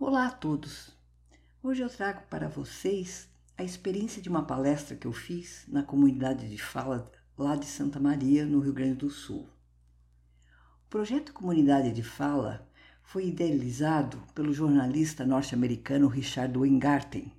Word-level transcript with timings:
Olá 0.00 0.28
a 0.28 0.30
todos! 0.30 0.96
Hoje 1.60 1.82
eu 1.82 1.90
trago 1.90 2.22
para 2.30 2.46
vocês 2.46 3.28
a 3.56 3.64
experiência 3.64 4.22
de 4.22 4.28
uma 4.28 4.44
palestra 4.44 4.94
que 4.94 5.08
eu 5.08 5.12
fiz 5.12 5.64
na 5.66 5.82
comunidade 5.82 6.48
de 6.48 6.56
fala 6.56 7.10
lá 7.36 7.56
de 7.56 7.66
Santa 7.66 7.98
Maria, 7.98 8.46
no 8.46 8.60
Rio 8.60 8.72
Grande 8.72 8.94
do 8.94 9.10
Sul. 9.10 9.48
O 10.86 10.88
projeto 10.88 11.32
Comunidade 11.32 11.90
de 11.90 12.04
Fala 12.04 12.70
foi 13.02 13.26
idealizado 13.26 14.22
pelo 14.36 14.52
jornalista 14.52 15.26
norte-americano 15.26 16.06
Richard 16.06 16.56
Weingarten, 16.56 17.32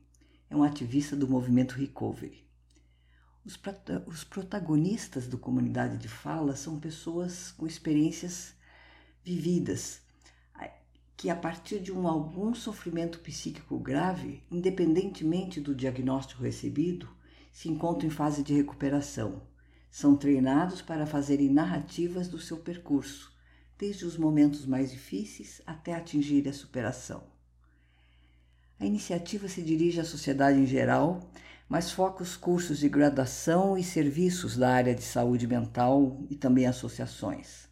é 0.50 0.55
um 0.55 0.62
ativista 0.62 1.16
do 1.16 1.30
movimento 1.30 1.76
Recovery. 1.76 2.46
Os, 3.46 3.57
os 4.05 4.26
protagonistas 4.26 5.28
do 5.28 5.38
Comunidade 5.38 5.98
de 5.98 6.10
Fala 6.10 6.57
são 6.57 6.78
pessoas 6.78 7.54
com 7.54 7.66
experiências 7.66 8.54
vividas, 9.23 10.02
que 11.20 11.30
a 11.30 11.36
partir 11.36 11.82
de 11.82 11.92
um 11.92 12.08
algum 12.08 12.56
sofrimento 12.56 13.20
psíquico 13.20 13.78
grave, 13.78 14.42
independentemente 14.50 15.60
do 15.60 15.76
diagnóstico 15.76 16.42
recebido, 16.42 17.10
se 17.52 17.68
encontram 17.68 18.07
em 18.07 18.10
fase 18.10 18.42
de 18.42 18.54
recuperação. 18.54 19.42
São 19.92 20.16
treinados 20.16 20.82
para 20.82 21.06
fazerem 21.06 21.50
narrativas 21.50 22.29
do 22.29 22.40
seu 22.40 22.56
percurso, 22.56 23.36
desde 23.78 24.06
os 24.06 24.16
momentos 24.16 24.66
mais 24.66 24.92
difíceis 24.92 25.62
até 25.68 25.93
atingir 25.93 26.48
a 26.48 26.54
superação. 26.54 27.21
A 28.79 28.86
iniciativa 28.86 29.50
se 29.50 29.62
dirige 29.62 30.00
à 30.00 30.06
sociedade 30.06 30.57
em 30.57 30.65
geral, 30.65 31.29
mas 31.68 31.92
foca 31.92 32.23
os 32.23 32.38
cursos 32.38 32.80
de 32.80 32.88
graduação 32.88 33.78
e 33.78 33.84
serviços 33.84 34.56
da 34.56 34.73
área 34.73 34.95
de 34.95 35.04
saúde 35.04 35.45
mental 35.45 36.23
e 36.30 36.36
também 36.38 36.66
associações. 36.66 37.67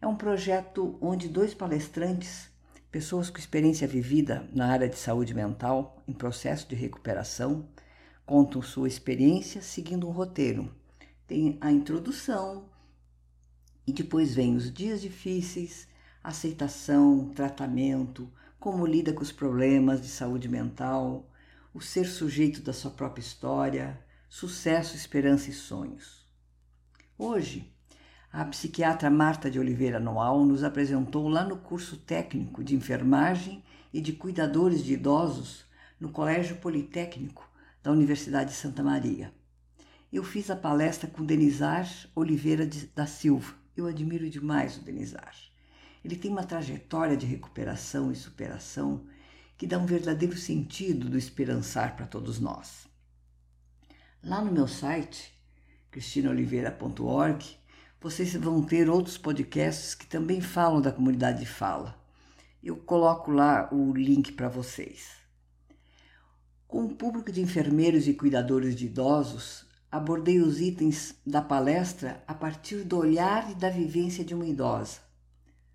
É 0.00 0.06
um 0.06 0.14
projeto 0.14 0.96
onde 1.00 1.28
dois 1.28 1.54
palestrantes, 1.54 2.48
pessoas 2.90 3.28
com 3.28 3.38
experiência 3.38 3.86
vivida 3.86 4.48
na 4.52 4.66
área 4.68 4.88
de 4.88 4.96
saúde 4.96 5.34
mental 5.34 6.02
em 6.06 6.12
processo 6.12 6.68
de 6.68 6.74
recuperação, 6.74 7.68
contam 8.24 8.62
sua 8.62 8.88
experiência 8.88 9.60
seguindo 9.60 10.08
um 10.08 10.12
roteiro. 10.12 10.74
Tem 11.26 11.58
a 11.60 11.70
introdução 11.70 12.68
e 13.86 13.92
depois 13.92 14.34
vem 14.34 14.56
os 14.56 14.72
dias 14.72 15.00
difíceis, 15.00 15.88
aceitação, 16.22 17.30
tratamento, 17.34 18.30
como 18.58 18.86
lida 18.86 19.12
com 19.12 19.22
os 19.22 19.32
problemas 19.32 20.00
de 20.00 20.08
saúde 20.08 20.48
mental, 20.48 21.30
o 21.72 21.80
ser 21.80 22.06
sujeito 22.06 22.60
da 22.60 22.72
sua 22.72 22.90
própria 22.90 23.22
história, 23.22 24.02
sucesso, 24.28 24.96
esperança 24.96 25.50
e 25.50 25.52
sonhos. 25.52 26.26
Hoje, 27.16 27.72
a 28.30 28.44
psiquiatra 28.44 29.08
Marta 29.08 29.50
de 29.50 29.58
Oliveira 29.58 29.98
Noal 29.98 30.44
nos 30.44 30.62
apresentou 30.62 31.28
lá 31.28 31.44
no 31.44 31.56
curso 31.56 31.96
técnico 31.96 32.62
de 32.62 32.74
enfermagem 32.74 33.64
e 33.92 34.00
de 34.00 34.12
cuidadores 34.12 34.84
de 34.84 34.92
idosos 34.92 35.64
no 35.98 36.10
Colégio 36.10 36.56
Politécnico 36.56 37.50
da 37.82 37.90
Universidade 37.90 38.50
de 38.50 38.56
Santa 38.56 38.82
Maria. 38.82 39.32
Eu 40.12 40.22
fiz 40.22 40.50
a 40.50 40.56
palestra 40.56 41.08
com 41.08 41.24
Denizar 41.24 41.88
Oliveira 42.14 42.66
de, 42.66 42.86
da 42.88 43.06
Silva. 43.06 43.54
Eu 43.74 43.86
admiro 43.86 44.28
demais 44.28 44.76
o 44.76 44.82
Denizar. 44.82 45.34
Ele 46.04 46.16
tem 46.16 46.30
uma 46.30 46.44
trajetória 46.44 47.16
de 47.16 47.26
recuperação 47.26 48.12
e 48.12 48.16
superação 48.16 49.06
que 49.56 49.66
dá 49.66 49.78
um 49.78 49.86
verdadeiro 49.86 50.36
sentido 50.36 51.08
do 51.08 51.18
esperançar 51.18 51.96
para 51.96 52.06
todos 52.06 52.38
nós. 52.38 52.86
Lá 54.22 54.42
no 54.42 54.52
meu 54.52 54.68
site, 54.68 55.32
cristinoliveira.org, 55.90 57.58
vocês 58.00 58.34
vão 58.34 58.62
ter 58.62 58.88
outros 58.88 59.18
podcasts 59.18 59.94
que 59.94 60.06
também 60.06 60.40
falam 60.40 60.80
da 60.80 60.92
comunidade 60.92 61.40
de 61.40 61.46
fala. 61.46 61.98
Eu 62.62 62.76
coloco 62.76 63.30
lá 63.30 63.68
o 63.72 63.92
link 63.92 64.32
para 64.32 64.48
vocês. 64.48 65.16
Com 66.66 66.84
o 66.84 66.94
público 66.94 67.32
de 67.32 67.40
enfermeiros 67.40 68.06
e 68.06 68.14
cuidadores 68.14 68.76
de 68.76 68.86
idosos, 68.86 69.66
abordei 69.90 70.38
os 70.38 70.60
itens 70.60 71.14
da 71.26 71.40
palestra 71.40 72.22
a 72.26 72.34
partir 72.34 72.84
do 72.84 72.98
olhar 72.98 73.50
e 73.50 73.54
da 73.54 73.70
vivência 73.70 74.24
de 74.24 74.34
uma 74.34 74.46
idosa. 74.46 75.00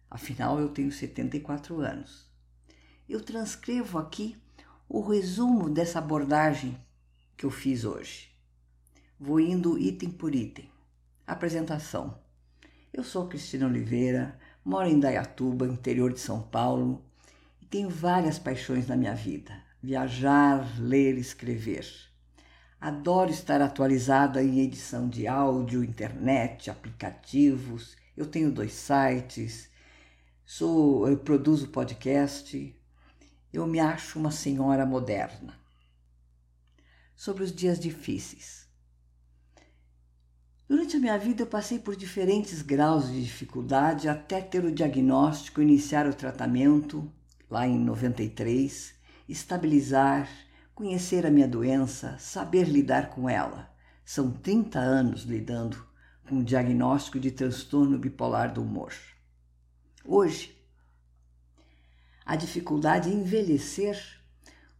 Afinal, 0.09 0.59
eu 0.59 0.69
tenho 0.69 0.91
74 0.91 1.81
anos. 1.81 2.31
Eu 3.09 3.19
transcrevo 3.21 3.97
aqui 3.97 4.37
o 4.87 5.01
resumo 5.01 5.69
dessa 5.69 5.99
abordagem 5.99 6.77
que 7.35 7.45
eu 7.45 7.49
fiz 7.49 7.83
hoje. 7.83 8.29
Vou 9.19 9.39
indo 9.39 9.79
item 9.79 10.11
por 10.11 10.35
item. 10.35 10.69
Apresentação. 11.25 12.22
Eu 12.93 13.03
sou 13.03 13.27
Cristina 13.27 13.65
Oliveira, 13.65 14.37
moro 14.63 14.87
em 14.87 14.99
Dayatuba, 14.99 15.65
interior 15.65 16.13
de 16.13 16.19
São 16.19 16.43
Paulo, 16.43 17.03
e 17.59 17.65
tenho 17.65 17.89
várias 17.89 18.37
paixões 18.37 18.87
na 18.87 18.95
minha 18.95 19.15
vida: 19.15 19.51
viajar, 19.81 20.79
ler, 20.79 21.17
escrever. 21.17 21.87
Adoro 22.79 23.31
estar 23.31 23.63
atualizada 23.63 24.43
em 24.43 24.59
edição 24.59 25.09
de 25.09 25.25
áudio, 25.25 25.83
internet, 25.83 26.69
aplicativos. 26.69 27.97
Eu 28.15 28.27
tenho 28.27 28.51
dois 28.51 28.73
sites, 28.73 29.71
sou, 30.45 31.07
eu 31.07 31.17
produzo 31.17 31.69
podcast. 31.69 32.79
Eu 33.51 33.65
me 33.65 33.79
acho 33.79 34.19
uma 34.19 34.29
senhora 34.29 34.85
moderna. 34.85 35.59
Sobre 37.15 37.43
os 37.43 37.51
dias 37.51 37.79
difíceis. 37.79 38.62
Durante 40.67 40.95
a 40.95 40.99
minha 40.99 41.17
vida, 41.17 41.43
eu 41.43 41.47
passei 41.47 41.77
por 41.77 41.95
diferentes 41.95 42.61
graus 42.61 43.11
de 43.11 43.21
dificuldade 43.21 44.07
até 44.07 44.41
ter 44.41 44.63
o 44.63 44.71
diagnóstico, 44.71 45.61
iniciar 45.61 46.07
o 46.07 46.13
tratamento, 46.13 47.11
lá 47.49 47.67
em 47.67 47.77
93, 47.77 48.93
estabilizar, 49.27 50.29
conhecer 50.73 51.25
a 51.25 51.29
minha 51.29 51.47
doença, 51.47 52.17
saber 52.17 52.69
lidar 52.69 53.09
com 53.09 53.29
ela. 53.29 53.69
São 54.05 54.31
30 54.31 54.79
anos 54.79 55.23
lidando 55.23 55.85
com 56.27 56.39
o 56.39 56.43
diagnóstico 56.43 57.19
de 57.19 57.31
transtorno 57.31 57.97
bipolar 57.97 58.53
do 58.53 58.61
humor. 58.61 58.93
Hoje, 60.05 60.57
a 62.25 62.37
dificuldade 62.37 63.09
em 63.09 63.19
envelhecer 63.19 64.01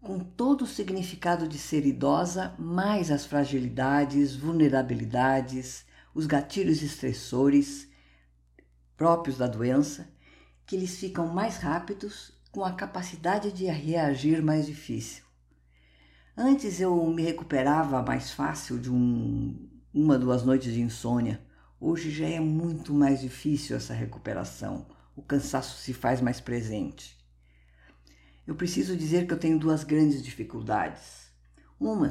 com 0.03 0.19
todo 0.19 0.63
o 0.63 0.67
significado 0.67 1.47
de 1.47 1.57
ser 1.57 1.85
idosa, 1.85 2.53
mais 2.59 3.09
as 3.09 3.25
fragilidades, 3.25 4.35
vulnerabilidades, 4.35 5.85
os 6.13 6.27
gatilhos 6.27 6.83
estressores 6.83 7.87
próprios 8.97 9.37
da 9.37 9.47
doença, 9.47 10.09
que 10.65 10.75
eles 10.75 10.97
ficam 10.97 11.27
mais 11.27 11.55
rápidos 11.57 12.33
com 12.51 12.65
a 12.65 12.73
capacidade 12.73 13.53
de 13.53 13.63
reagir 13.65 14.43
mais 14.43 14.65
difícil. 14.65 15.23
Antes 16.35 16.81
eu 16.81 17.05
me 17.07 17.23
recuperava 17.23 18.01
mais 18.01 18.29
fácil 18.29 18.77
de 18.77 18.91
um, 18.91 19.69
uma, 19.93 20.19
duas 20.19 20.43
noites 20.43 20.73
de 20.73 20.81
insônia. 20.81 21.41
Hoje 21.79 22.11
já 22.11 22.27
é 22.27 22.41
muito 22.41 22.93
mais 22.93 23.21
difícil 23.21 23.77
essa 23.77 23.93
recuperação. 23.93 24.85
O 25.15 25.21
cansaço 25.21 25.77
se 25.77 25.93
faz 25.93 26.19
mais 26.19 26.41
presente 26.41 27.22
eu 28.45 28.55
preciso 28.55 28.97
dizer 28.97 29.25
que 29.25 29.33
eu 29.33 29.39
tenho 29.39 29.57
duas 29.57 29.83
grandes 29.83 30.21
dificuldades. 30.21 31.31
Uma, 31.79 32.09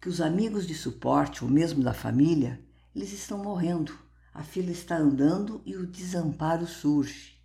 que 0.00 0.08
os 0.08 0.20
amigos 0.20 0.66
de 0.66 0.74
suporte, 0.74 1.44
ou 1.44 1.50
mesmo 1.50 1.82
da 1.82 1.94
família, 1.94 2.60
eles 2.94 3.12
estão 3.12 3.38
morrendo, 3.38 3.96
a 4.34 4.42
fila 4.42 4.70
está 4.70 4.96
andando 4.96 5.62
e 5.64 5.76
o 5.76 5.86
desamparo 5.86 6.66
surge. 6.66 7.40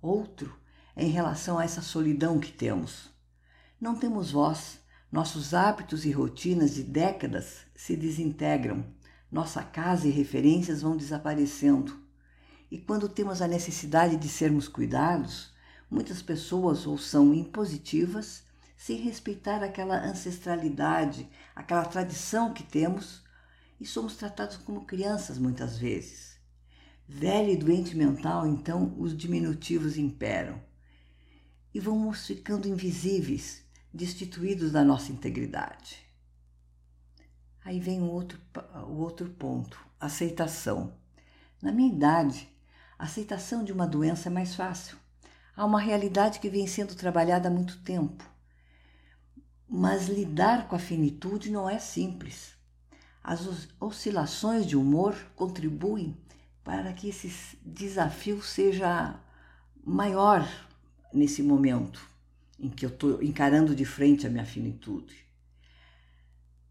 Outro 0.00 0.56
é 0.94 1.04
em 1.04 1.10
relação 1.10 1.58
a 1.58 1.64
essa 1.64 1.82
solidão 1.82 2.38
que 2.38 2.52
temos. 2.52 3.10
Não 3.80 3.96
temos 3.96 4.30
voz, 4.30 4.80
nossos 5.10 5.54
hábitos 5.54 6.04
e 6.04 6.10
rotinas 6.10 6.74
de 6.74 6.82
décadas 6.82 7.66
se 7.74 7.96
desintegram, 7.96 8.84
nossa 9.30 9.62
casa 9.62 10.06
e 10.06 10.10
referências 10.10 10.82
vão 10.82 10.96
desaparecendo. 10.96 11.98
E 12.70 12.78
quando 12.78 13.08
temos 13.08 13.40
a 13.40 13.48
necessidade 13.48 14.16
de 14.16 14.28
sermos 14.28 14.68
cuidados, 14.68 15.52
Muitas 15.90 16.20
pessoas 16.20 16.86
ou 16.86 16.98
são 16.98 17.32
impositivas, 17.32 18.42
sem 18.76 18.98
respeitar 18.98 19.62
aquela 19.62 20.04
ancestralidade, 20.04 21.28
aquela 21.56 21.84
tradição 21.84 22.52
que 22.52 22.62
temos, 22.62 23.22
e 23.80 23.86
somos 23.86 24.16
tratados 24.16 24.58
como 24.58 24.84
crianças 24.84 25.38
muitas 25.38 25.78
vezes. 25.78 26.38
Velho 27.08 27.50
e 27.50 27.56
doente 27.56 27.96
mental, 27.96 28.46
então, 28.46 28.94
os 28.98 29.16
diminutivos 29.16 29.96
imperam. 29.96 30.62
E 31.72 31.80
vamos 31.80 32.26
ficando 32.26 32.68
invisíveis, 32.68 33.64
destituídos 33.92 34.72
da 34.72 34.84
nossa 34.84 35.10
integridade. 35.10 36.04
Aí 37.64 37.80
vem 37.80 38.02
o 38.02 38.10
outro, 38.10 38.38
o 38.88 39.00
outro 39.00 39.30
ponto, 39.30 39.78
aceitação. 39.98 40.94
Na 41.62 41.72
minha 41.72 41.92
idade, 41.92 42.48
a 42.98 43.04
aceitação 43.04 43.64
de 43.64 43.72
uma 43.72 43.86
doença 43.86 44.28
é 44.28 44.30
mais 44.30 44.54
fácil 44.54 44.98
Há 45.58 45.64
uma 45.64 45.80
realidade 45.80 46.38
que 46.38 46.48
vem 46.48 46.68
sendo 46.68 46.94
trabalhada 46.94 47.48
há 47.48 47.50
muito 47.50 47.82
tempo. 47.82 48.22
Mas 49.68 50.06
lidar 50.06 50.68
com 50.68 50.76
a 50.76 50.78
finitude 50.78 51.50
não 51.50 51.68
é 51.68 51.80
simples. 51.80 52.52
As 53.24 53.68
oscilações 53.80 54.64
de 54.64 54.76
humor 54.76 55.16
contribuem 55.34 56.16
para 56.62 56.92
que 56.92 57.08
esse 57.08 57.58
desafio 57.60 58.40
seja 58.40 59.18
maior 59.84 60.48
nesse 61.12 61.42
momento 61.42 62.08
em 62.56 62.70
que 62.70 62.86
eu 62.86 62.90
estou 62.90 63.20
encarando 63.20 63.74
de 63.74 63.84
frente 63.84 64.28
a 64.28 64.30
minha 64.30 64.46
finitude. 64.46 65.26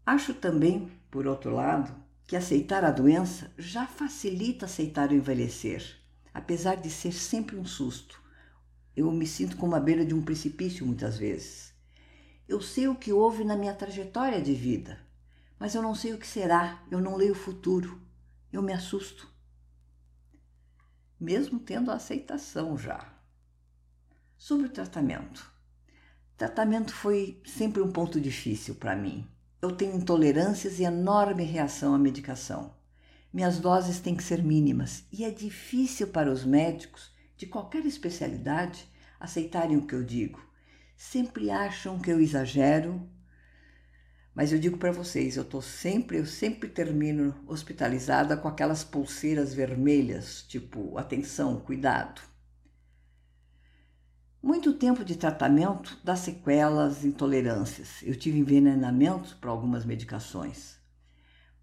Acho 0.06 0.32
também, 0.32 0.90
por 1.10 1.26
outro 1.26 1.50
lado, 1.50 1.94
que 2.26 2.34
aceitar 2.34 2.82
a 2.86 2.90
doença 2.90 3.52
já 3.58 3.86
facilita 3.86 4.64
aceitar 4.64 5.10
o 5.10 5.14
envelhecer, 5.14 5.84
apesar 6.32 6.76
de 6.76 6.88
ser 6.88 7.12
sempre 7.12 7.54
um 7.54 7.66
susto. 7.66 8.26
Eu 8.98 9.12
me 9.12 9.28
sinto 9.28 9.56
como 9.56 9.76
à 9.76 9.78
beira 9.78 10.04
de 10.04 10.12
um 10.12 10.20
precipício 10.20 10.84
muitas 10.84 11.16
vezes. 11.16 11.72
Eu 12.48 12.60
sei 12.60 12.88
o 12.88 12.96
que 12.96 13.12
houve 13.12 13.44
na 13.44 13.54
minha 13.54 13.72
trajetória 13.72 14.42
de 14.42 14.52
vida, 14.52 14.98
mas 15.56 15.72
eu 15.76 15.80
não 15.80 15.94
sei 15.94 16.14
o 16.14 16.18
que 16.18 16.26
será, 16.26 16.82
eu 16.90 17.00
não 17.00 17.14
leio 17.14 17.30
o 17.30 17.36
futuro, 17.36 18.02
eu 18.52 18.60
me 18.60 18.72
assusto. 18.72 19.32
Mesmo 21.20 21.60
tendo 21.60 21.92
a 21.92 21.94
aceitação 21.94 22.76
já. 22.76 23.08
Sobre 24.36 24.66
o 24.66 24.70
tratamento. 24.70 25.48
Tratamento 26.36 26.92
foi 26.92 27.40
sempre 27.46 27.80
um 27.80 27.92
ponto 27.92 28.20
difícil 28.20 28.74
para 28.74 28.96
mim. 28.96 29.24
Eu 29.62 29.76
tenho 29.76 29.94
intolerâncias 29.94 30.80
e 30.80 30.82
enorme 30.82 31.44
reação 31.44 31.94
à 31.94 31.98
medicação. 31.98 32.74
Minhas 33.32 33.60
doses 33.60 34.00
têm 34.00 34.16
que 34.16 34.24
ser 34.24 34.42
mínimas 34.42 35.04
e 35.12 35.24
é 35.24 35.30
difícil 35.30 36.08
para 36.08 36.32
os 36.32 36.44
médicos 36.44 37.16
de 37.38 37.46
qualquer 37.46 37.86
especialidade 37.86 38.86
aceitarem 39.18 39.76
o 39.76 39.86
que 39.86 39.94
eu 39.94 40.04
digo. 40.04 40.46
Sempre 40.96 41.50
acham 41.50 41.98
que 41.98 42.10
eu 42.10 42.20
exagero, 42.20 43.08
mas 44.34 44.52
eu 44.52 44.58
digo 44.58 44.76
para 44.76 44.92
vocês, 44.92 45.36
eu 45.36 45.44
tô 45.44 45.62
sempre, 45.62 46.18
eu 46.18 46.26
sempre 46.26 46.68
termino 46.68 47.34
hospitalizada 47.46 48.36
com 48.36 48.48
aquelas 48.48 48.84
pulseiras 48.84 49.54
vermelhas, 49.54 50.42
tipo, 50.42 50.98
atenção, 50.98 51.60
cuidado. 51.60 52.20
Muito 54.42 54.72
tempo 54.72 55.04
de 55.04 55.16
tratamento 55.16 55.98
dá 56.04 56.14
sequelas, 56.14 57.04
intolerâncias. 57.04 58.02
Eu 58.02 58.16
tive 58.16 58.38
envenenamento 58.38 59.36
para 59.40 59.50
algumas 59.50 59.84
medicações. 59.84 60.78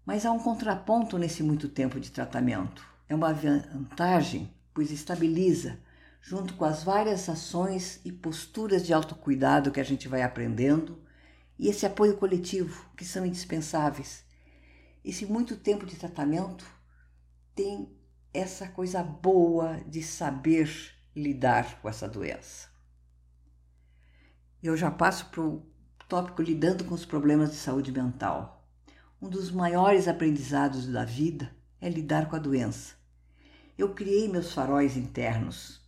Mas 0.04 0.24
há 0.24 0.32
um 0.32 0.38
contraponto 0.38 1.18
nesse 1.18 1.42
muito 1.42 1.68
tempo 1.68 1.98
de 1.98 2.10
tratamento. 2.10 2.86
É 3.08 3.14
uma 3.14 3.32
vantagem, 3.32 4.50
pois 4.76 4.90
estabiliza, 4.90 5.78
junto 6.20 6.52
com 6.52 6.66
as 6.66 6.82
várias 6.82 7.30
ações 7.30 7.98
e 8.04 8.12
posturas 8.12 8.84
de 8.84 8.92
autocuidado 8.92 9.70
que 9.70 9.80
a 9.80 9.82
gente 9.82 10.06
vai 10.06 10.20
aprendendo 10.20 11.02
e 11.58 11.68
esse 11.68 11.86
apoio 11.86 12.18
coletivo, 12.18 12.84
que 12.94 13.02
são 13.02 13.24
indispensáveis. 13.24 14.22
Esse 15.02 15.24
muito 15.24 15.56
tempo 15.56 15.86
de 15.86 15.96
tratamento 15.96 16.66
tem 17.54 17.90
essa 18.34 18.68
coisa 18.68 19.02
boa 19.02 19.80
de 19.86 20.02
saber 20.02 20.70
lidar 21.14 21.80
com 21.80 21.88
essa 21.88 22.06
doença. 22.06 22.68
Eu 24.62 24.76
já 24.76 24.90
passo 24.90 25.30
para 25.30 25.40
o 25.40 25.66
tópico 26.06 26.42
lidando 26.42 26.84
com 26.84 26.94
os 26.94 27.06
problemas 27.06 27.50
de 27.50 27.56
saúde 27.56 27.90
mental. 27.90 28.68
Um 29.22 29.30
dos 29.30 29.50
maiores 29.50 30.06
aprendizados 30.06 30.86
da 30.86 31.06
vida 31.06 31.50
é 31.80 31.88
lidar 31.88 32.28
com 32.28 32.36
a 32.36 32.38
doença. 32.38 33.05
Eu 33.78 33.90
criei 33.90 34.26
meus 34.26 34.54
faróis 34.54 34.96
internos. 34.96 35.82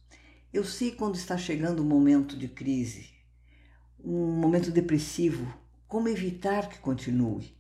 Eu 0.53 0.63
sei 0.63 0.93
quando 0.93 1.15
está 1.15 1.39
chegando 1.39 1.83
um 1.83 1.87
momento 1.87 2.37
de 2.37 2.47
crise, 2.47 3.09
um 3.99 4.31
momento 4.33 4.71
depressivo, 4.71 5.51
como 5.87 6.07
evitar 6.09 6.69
que 6.69 6.79
continue. 6.81 7.57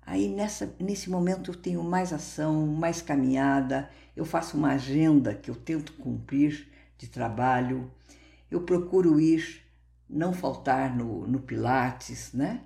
Aí 0.00 0.28
nessa, 0.28 0.74
nesse 0.80 1.10
momento 1.10 1.50
eu 1.50 1.54
tenho 1.54 1.82
mais 1.84 2.10
ação, 2.10 2.66
mais 2.66 3.02
caminhada, 3.02 3.90
eu 4.16 4.24
faço 4.24 4.56
uma 4.56 4.70
agenda 4.72 5.34
que 5.34 5.50
eu 5.50 5.54
tento 5.54 5.92
cumprir 5.92 6.68
de 6.96 7.08
trabalho, 7.08 7.90
eu 8.50 8.62
procuro 8.62 9.20
ir, 9.20 9.62
não 10.08 10.32
faltar 10.32 10.96
no, 10.96 11.26
no 11.26 11.40
Pilates, 11.40 12.32
né? 12.32 12.62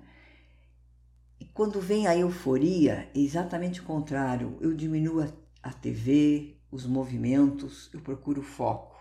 E 1.37 1.45
quando 1.45 1.81
vem 1.81 2.07
a 2.07 2.15
euforia, 2.15 3.09
é 3.13 3.19
exatamente 3.19 3.81
o 3.81 3.83
contrário, 3.83 4.57
eu 4.61 4.73
diminuo 4.73 5.21
a, 5.21 5.27
a 5.61 5.73
TV, 5.73 6.60
os 6.71 6.85
movimentos, 6.85 7.89
eu 7.93 7.99
procuro 7.99 8.41
foco. 8.41 8.97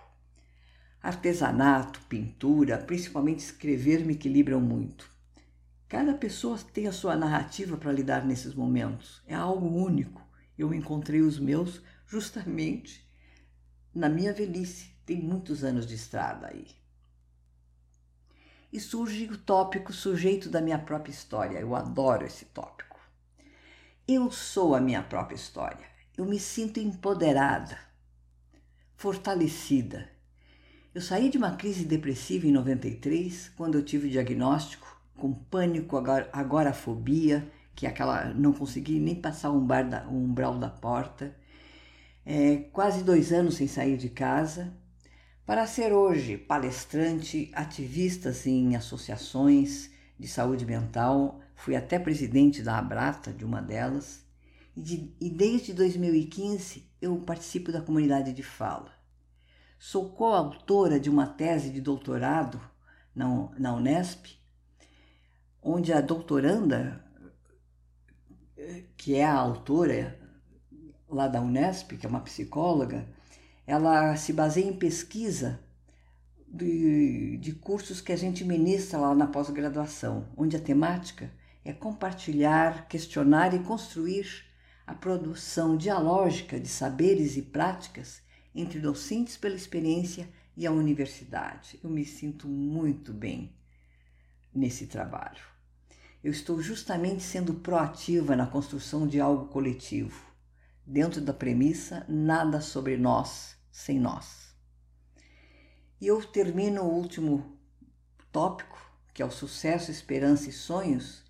Artesanato, 1.01 2.01
pintura, 2.09 2.77
principalmente 2.77 3.39
escrever 3.39 4.05
me 4.05 4.15
equilibram 4.15 4.61
muito. 4.61 5.09
Cada 5.89 6.15
pessoa 6.15 6.59
tem 6.59 6.87
a 6.87 6.93
sua 6.93 7.17
narrativa 7.17 7.77
para 7.77 7.93
lidar 7.93 8.25
nesses 8.25 8.55
momentos. 8.55 9.23
É 9.27 9.35
algo 9.35 9.67
único. 9.67 10.21
Eu 10.59 10.75
encontrei 10.75 11.21
os 11.21 11.39
meus 11.39 11.81
justamente 12.07 13.09
na 13.95 14.09
minha 14.09 14.33
velhice. 14.33 14.91
Tem 15.07 15.21
muitos 15.21 15.65
anos 15.65 15.87
de 15.87 15.95
estrada 15.95 16.49
aí. 16.49 16.67
E 18.73 18.79
surge 18.79 19.25
o 19.25 19.39
tópico 19.39 19.93
sujeito 19.93 20.49
da 20.49 20.61
minha 20.61 20.79
própria 20.79 21.11
história. 21.11 21.59
Eu 21.59 21.75
adoro 21.75 22.25
esse 22.25 22.45
tópico. 22.47 23.01
Eu 24.07 24.31
sou 24.31 24.75
a 24.75 24.81
minha 24.81 25.03
própria 25.03 25.35
história. 25.35 25.90
Eu 26.21 26.27
me 26.27 26.39
sinto 26.39 26.79
empoderada, 26.79 27.79
fortalecida. 28.95 30.07
Eu 30.95 31.01
saí 31.01 31.31
de 31.31 31.39
uma 31.39 31.57
crise 31.57 31.87
depressiva 31.87 32.47
em 32.47 32.53
93, 32.53 33.51
quando 33.57 33.79
eu 33.79 33.83
tive 33.83 34.07
o 34.07 34.11
diagnóstico 34.11 35.01
com 35.17 35.33
pânico, 35.33 35.97
agorafobia, 36.31 37.51
que 37.75 37.87
é 37.87 37.89
aquela 37.89 38.35
não 38.35 38.53
consegui 38.53 39.01
nem 39.01 39.15
passar 39.15 39.49
o 39.49 39.57
umbral 39.57 39.89
da, 39.89 40.07
o 40.09 40.15
umbral 40.15 40.59
da 40.59 40.69
porta, 40.69 41.35
é, 42.27 42.69
quase 42.71 43.03
dois 43.03 43.33
anos 43.33 43.55
sem 43.55 43.67
sair 43.67 43.97
de 43.97 44.11
casa, 44.11 44.75
para 45.47 45.67
ser 45.67 45.91
hoje 45.91 46.37
palestrante, 46.37 47.51
ativista 47.55 48.31
em 48.45 48.77
associações 48.77 49.91
de 50.19 50.29
saúde 50.29 50.67
mental, 50.67 51.41
fui 51.55 51.75
até 51.75 51.99
presidente 51.99 52.63
da 52.63 52.77
Abrata, 52.77 53.33
de 53.33 53.43
uma 53.43 53.63
delas, 53.63 54.29
e, 54.77 54.83
de, 54.83 55.15
e 55.21 55.31
desde 55.31 55.73
2015 55.73 56.89
eu 57.01 57.17
participo 57.21 57.73
da 57.73 57.83
comunidade 57.83 58.33
de 58.33 58.43
fala. 58.43 58.93
Sou 59.79 60.11
coautora 60.11 61.01
de 61.01 61.09
uma 61.09 61.27
tese 61.27 61.71
de 61.71 61.81
doutorado 61.81 62.61
na, 63.15 63.51
na 63.59 63.75
Unesp 63.75 64.41
onde 65.63 65.93
a 65.93 66.01
doutoranda, 66.01 67.05
que 68.97 69.15
é 69.15 69.25
a 69.25 69.35
autora 69.35 70.19
lá 71.09 71.29
da 71.29 71.41
Unesp, 71.41 71.93
que 71.93 72.07
é 72.07 72.09
uma 72.09 72.21
psicóloga, 72.21 73.07
ela 73.67 74.17
se 74.17 74.33
baseia 74.33 74.67
em 74.67 74.77
pesquisa 74.77 75.61
de, 76.47 77.37
de 77.39 77.53
cursos 77.53 78.01
que 78.01 78.13
a 78.13 78.17
gente 78.17 78.45
ministra 78.45 78.99
lá 78.99 79.15
na 79.15 79.27
pós-graduação, 79.27 80.29
onde 80.37 80.57
a 80.57 80.61
temática 80.61 81.31
é 81.65 81.73
compartilhar, 81.73 82.89
questionar 82.89 83.55
e 83.55 83.61
construir 83.61 84.50
a 84.91 84.95
produção 84.95 85.77
dialógica 85.77 86.59
de 86.59 86.67
saberes 86.67 87.37
e 87.37 87.43
práticas 87.43 88.21
entre 88.53 88.81
docentes 88.81 89.37
pela 89.37 89.55
experiência 89.55 90.29
e 90.57 90.67
a 90.67 90.73
universidade. 90.73 91.79
Eu 91.81 91.89
me 91.89 92.05
sinto 92.05 92.49
muito 92.49 93.13
bem 93.13 93.55
nesse 94.53 94.89
trabalho. 94.89 95.41
Eu 96.25 96.33
estou 96.33 96.61
justamente 96.61 97.23
sendo 97.23 97.55
proativa 97.55 98.35
na 98.35 98.49
construção 98.49 99.07
de 99.07 99.21
algo 99.21 99.47
coletivo, 99.47 100.21
dentro 100.85 101.21
da 101.21 101.33
premissa 101.33 102.05
nada 102.09 102.61
sobre 102.61 102.97
nós 102.97 103.57
sem 103.71 103.97
nós. 104.01 104.53
E 106.01 106.07
eu 106.09 106.21
termino 106.21 106.83
o 106.83 106.93
último 106.93 107.57
tópico, 108.33 108.77
que 109.15 109.23
é 109.23 109.25
o 109.25 109.31
sucesso, 109.31 109.93
esperança 109.93 110.51
e 110.51 110.53
sonhos, 110.53 111.23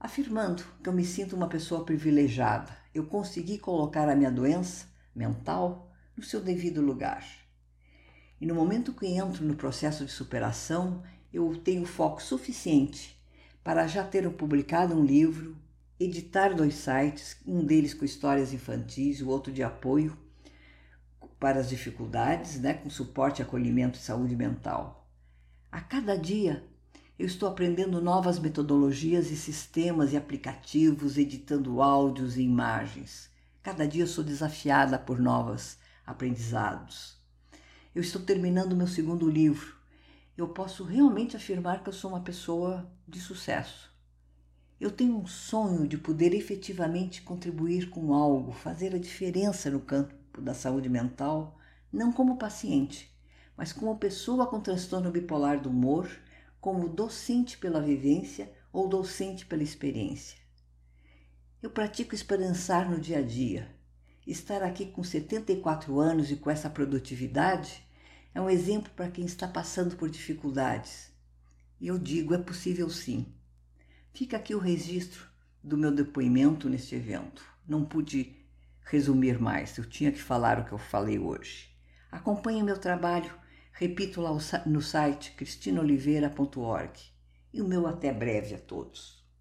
afirmando 0.00 0.64
que 0.82 0.88
eu 0.88 0.92
me 0.92 1.04
sinto 1.04 1.34
uma 1.34 1.48
pessoa 1.48 1.84
privilegiada. 1.84 2.76
Eu 2.94 3.06
consegui 3.06 3.58
colocar 3.58 4.08
a 4.08 4.16
minha 4.16 4.30
doença 4.30 4.86
mental 5.14 5.90
no 6.16 6.22
seu 6.22 6.40
devido 6.40 6.80
lugar. 6.80 7.24
E 8.40 8.46
no 8.46 8.54
momento 8.54 8.92
que 8.92 9.06
entro 9.06 9.44
no 9.44 9.56
processo 9.56 10.04
de 10.04 10.12
superação, 10.12 11.02
eu 11.32 11.56
tenho 11.56 11.84
foco 11.84 12.22
suficiente 12.22 13.20
para 13.64 13.86
já 13.86 14.04
ter 14.04 14.30
publicado 14.30 14.94
um 14.94 15.04
livro, 15.04 15.56
editar 15.98 16.54
dois 16.54 16.74
sites, 16.74 17.36
um 17.44 17.64
deles 17.64 17.92
com 17.92 18.04
histórias 18.04 18.52
infantis, 18.52 19.20
o 19.20 19.28
outro 19.28 19.52
de 19.52 19.62
apoio 19.62 20.16
para 21.38 21.60
as 21.60 21.68
dificuldades, 21.68 22.60
né, 22.60 22.74
com 22.74 22.90
suporte, 22.90 23.42
acolhimento 23.42 23.98
e 23.98 24.02
saúde 24.02 24.34
mental. 24.34 25.08
A 25.70 25.80
cada 25.80 26.16
dia 26.16 26.64
eu 27.18 27.26
estou 27.26 27.48
aprendendo 27.48 28.00
novas 28.00 28.38
metodologias 28.38 29.30
e 29.32 29.36
sistemas 29.36 30.12
e 30.12 30.16
aplicativos, 30.16 31.18
editando 31.18 31.82
áudios 31.82 32.36
e 32.36 32.42
imagens. 32.42 33.28
Cada 33.60 33.88
dia 33.88 34.06
sou 34.06 34.22
desafiada 34.22 34.96
por 34.98 35.18
novos 35.18 35.76
aprendizados. 36.06 37.18
Eu 37.92 38.02
estou 38.02 38.22
terminando 38.22 38.76
meu 38.76 38.86
segundo 38.86 39.28
livro, 39.28 39.76
eu 40.36 40.46
posso 40.46 40.84
realmente 40.84 41.36
afirmar 41.36 41.82
que 41.82 41.88
eu 41.88 41.92
sou 41.92 42.12
uma 42.12 42.20
pessoa 42.20 42.88
de 43.08 43.18
sucesso. 43.18 43.92
Eu 44.80 44.92
tenho 44.92 45.18
um 45.18 45.26
sonho 45.26 45.88
de 45.88 45.98
poder 45.98 46.32
efetivamente 46.32 47.22
contribuir 47.22 47.90
com 47.90 48.14
algo, 48.14 48.52
fazer 48.52 48.94
a 48.94 48.98
diferença 48.98 49.68
no 49.68 49.80
campo 49.80 50.40
da 50.40 50.54
saúde 50.54 50.88
mental, 50.88 51.58
não 51.92 52.12
como 52.12 52.38
paciente, 52.38 53.12
mas 53.56 53.72
como 53.72 53.98
pessoa 53.98 54.46
com 54.46 54.60
transtorno 54.60 55.10
bipolar 55.10 55.60
do 55.60 55.68
humor, 55.68 56.08
como 56.68 56.86
docente 56.86 57.56
pela 57.56 57.80
vivência 57.80 58.52
ou 58.70 58.86
docente 58.86 59.46
pela 59.46 59.62
experiência. 59.62 60.36
Eu 61.62 61.70
pratico 61.70 62.14
esperançar 62.14 62.90
no 62.90 63.00
dia 63.00 63.20
a 63.20 63.22
dia. 63.22 63.74
Estar 64.26 64.62
aqui 64.62 64.84
com 64.84 65.02
74 65.02 65.98
anos 65.98 66.30
e 66.30 66.36
com 66.36 66.50
essa 66.50 66.68
produtividade 66.68 67.82
é 68.34 68.40
um 68.40 68.50
exemplo 68.50 68.92
para 68.94 69.10
quem 69.10 69.24
está 69.24 69.48
passando 69.48 69.96
por 69.96 70.10
dificuldades. 70.10 71.10
E 71.80 71.86
eu 71.88 71.98
digo, 71.98 72.34
é 72.34 72.38
possível 72.38 72.90
sim. 72.90 73.32
Fica 74.12 74.36
aqui 74.36 74.54
o 74.54 74.58
registro 74.58 75.26
do 75.64 75.78
meu 75.78 75.90
depoimento 75.90 76.68
neste 76.68 76.94
evento. 76.94 77.42
Não 77.66 77.82
pude 77.82 78.36
resumir 78.82 79.40
mais, 79.40 79.78
eu 79.78 79.86
tinha 79.86 80.12
que 80.12 80.20
falar 80.20 80.58
o 80.58 80.66
que 80.66 80.72
eu 80.72 80.78
falei 80.78 81.18
hoje. 81.18 81.74
Acompanhe 82.12 82.62
meu 82.62 82.76
trabalho, 82.76 83.32
repito 83.78 84.20
lá 84.20 84.36
no 84.66 84.82
site 84.82 85.32
cristinoliveira.org. 85.32 87.00
E 87.52 87.62
o 87.62 87.68
meu 87.68 87.86
até 87.86 88.12
breve 88.12 88.56
a 88.56 88.58
todos. 88.58 89.17